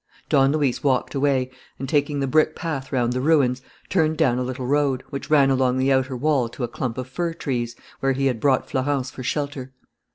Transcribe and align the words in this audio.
Don 0.29 0.51
Luis 0.51 0.83
walked 0.83 1.13
away 1.13 1.51
and, 1.77 1.87
taking 1.87 2.21
the 2.21 2.27
brick 2.27 2.55
path 2.55 2.91
round 2.91 3.13
the 3.13 3.21
ruins, 3.21 3.61
turned 3.87 4.17
down 4.17 4.39
a 4.39 4.43
little 4.43 4.65
road, 4.65 5.03
which 5.11 5.29
ran 5.29 5.51
along 5.51 5.77
the 5.77 5.91
outer 5.93 6.17
wall 6.17 6.49
to 6.49 6.63
a 6.63 6.67
clump 6.67 6.97
of 6.97 7.07
fir 7.07 7.35
trees, 7.35 7.75
where 7.99 8.13
he 8.13 8.25
had 8.25 8.39
brought 8.39 8.67
Florence 8.67 9.11
for 9.11 9.21
shelter. 9.21 9.73